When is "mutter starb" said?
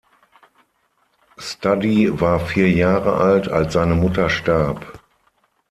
3.93-4.99